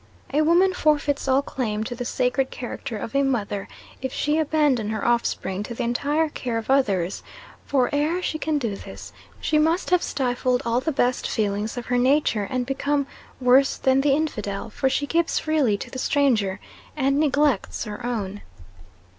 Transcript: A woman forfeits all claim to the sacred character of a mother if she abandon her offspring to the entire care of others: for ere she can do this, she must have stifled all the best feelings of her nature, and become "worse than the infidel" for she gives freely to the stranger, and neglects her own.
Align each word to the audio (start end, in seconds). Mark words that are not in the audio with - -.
A 0.33 0.41
woman 0.41 0.73
forfeits 0.73 1.27
all 1.27 1.43
claim 1.43 1.83
to 1.83 1.93
the 1.93 2.05
sacred 2.05 2.49
character 2.49 2.97
of 2.97 3.13
a 3.13 3.21
mother 3.21 3.67
if 4.01 4.11
she 4.11 4.39
abandon 4.39 4.89
her 4.89 5.05
offspring 5.07 5.61
to 5.61 5.75
the 5.75 5.83
entire 5.83 6.27
care 6.27 6.57
of 6.57 6.71
others: 6.71 7.21
for 7.67 7.87
ere 7.93 8.19
she 8.19 8.39
can 8.39 8.57
do 8.57 8.75
this, 8.75 9.13
she 9.39 9.59
must 9.59 9.91
have 9.91 10.01
stifled 10.01 10.63
all 10.65 10.79
the 10.79 10.91
best 10.91 11.29
feelings 11.29 11.77
of 11.77 11.85
her 11.85 11.99
nature, 11.99 12.47
and 12.49 12.65
become 12.65 13.05
"worse 13.39 13.77
than 13.77 14.01
the 14.01 14.13
infidel" 14.15 14.71
for 14.71 14.89
she 14.89 15.05
gives 15.05 15.37
freely 15.37 15.77
to 15.77 15.91
the 15.91 15.99
stranger, 15.99 16.59
and 16.97 17.19
neglects 17.19 17.83
her 17.83 18.03
own. 18.03 18.41